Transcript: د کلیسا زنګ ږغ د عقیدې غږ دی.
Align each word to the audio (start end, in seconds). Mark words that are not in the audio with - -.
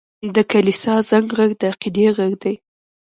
د 0.35 0.37
کلیسا 0.51 0.93
زنګ 1.09 1.27
ږغ 1.37 1.51
د 1.61 1.61
عقیدې 1.71 2.05
غږ 2.17 2.31
دی. 2.43 2.55